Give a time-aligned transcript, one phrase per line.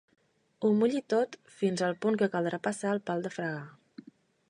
[0.61, 3.65] Ho mulli tot, fins al punt que caldrà passar el pal de fregar.